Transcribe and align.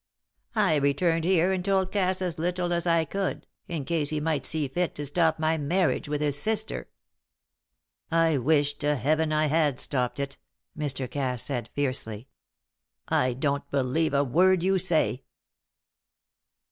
I 0.55 0.77
returned 0.77 1.25
here 1.25 1.51
and 1.51 1.63
told 1.63 1.91
Cass 1.91 2.23
as 2.23 2.39
little 2.39 2.73
as 2.73 2.87
I 2.87 3.05
could, 3.05 3.45
in 3.67 3.85
case 3.85 4.09
he 4.09 4.19
might 4.19 4.45
see 4.45 4.67
fit 4.67 4.95
to 4.95 5.05
stop 5.05 5.37
my 5.37 5.59
marriage 5.59 6.09
with 6.09 6.21
his 6.21 6.41
sister." 6.41 6.89
"I 8.09 8.39
wish 8.39 8.75
to 8.79 8.95
Heaven 8.95 9.31
I 9.31 9.45
had 9.45 9.79
stopped 9.79 10.19
it!" 10.19 10.37
Mr. 10.75 11.07
Cass 11.07 11.43
said, 11.43 11.69
fiercely. 11.75 12.27
"I 13.09 13.33
don't 13.35 13.69
believe 13.69 14.15
a 14.15 14.23
word 14.23 14.63
you 14.63 14.79
say!" 14.79 15.21